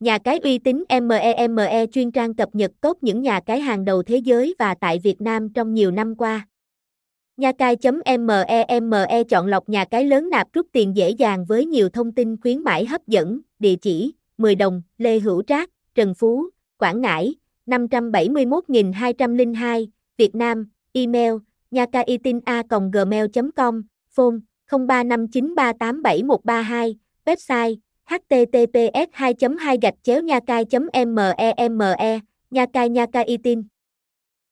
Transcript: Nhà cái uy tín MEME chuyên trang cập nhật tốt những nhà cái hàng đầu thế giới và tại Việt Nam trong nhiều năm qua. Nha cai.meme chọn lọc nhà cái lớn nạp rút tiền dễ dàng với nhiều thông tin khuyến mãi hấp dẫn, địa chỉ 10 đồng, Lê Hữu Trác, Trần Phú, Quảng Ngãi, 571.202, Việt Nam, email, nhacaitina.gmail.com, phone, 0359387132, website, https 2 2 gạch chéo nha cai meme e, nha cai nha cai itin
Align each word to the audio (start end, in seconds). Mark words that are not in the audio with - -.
Nhà 0.00 0.18
cái 0.18 0.38
uy 0.38 0.58
tín 0.58 0.84
MEME 1.02 1.86
chuyên 1.92 2.10
trang 2.10 2.34
cập 2.34 2.48
nhật 2.52 2.70
tốt 2.80 2.98
những 3.00 3.22
nhà 3.22 3.40
cái 3.40 3.60
hàng 3.60 3.84
đầu 3.84 4.02
thế 4.02 4.16
giới 4.16 4.54
và 4.58 4.74
tại 4.80 4.98
Việt 4.98 5.20
Nam 5.20 5.52
trong 5.52 5.74
nhiều 5.74 5.90
năm 5.90 6.14
qua. 6.14 6.46
Nha 7.36 7.52
cai.meme 7.52 9.24
chọn 9.28 9.46
lọc 9.46 9.68
nhà 9.68 9.84
cái 9.84 10.04
lớn 10.04 10.30
nạp 10.30 10.52
rút 10.52 10.66
tiền 10.72 10.96
dễ 10.96 11.10
dàng 11.10 11.44
với 11.44 11.66
nhiều 11.66 11.88
thông 11.88 12.12
tin 12.12 12.40
khuyến 12.40 12.62
mãi 12.62 12.86
hấp 12.86 13.06
dẫn, 13.06 13.40
địa 13.58 13.76
chỉ 13.76 14.12
10 14.38 14.54
đồng, 14.54 14.82
Lê 14.98 15.18
Hữu 15.18 15.42
Trác, 15.42 15.70
Trần 15.94 16.14
Phú, 16.14 16.46
Quảng 16.78 17.00
Ngãi, 17.00 17.34
571.202, 17.66 19.86
Việt 20.16 20.34
Nam, 20.34 20.70
email, 20.92 21.32
nhacaitina.gmail.com, 21.70 23.82
phone, 24.10 24.36
0359387132, 24.70 26.94
website, 27.26 27.76
https 28.10 29.08
2 29.18 29.34
2 29.56 29.76
gạch 29.82 29.94
chéo 30.02 30.22
nha 30.22 30.40
cai 30.40 30.64
meme 30.92 31.94
e, 31.98 32.20
nha 32.50 32.66
cai 32.66 32.88
nha 32.88 33.06
cai 33.06 33.24
itin 33.24 33.62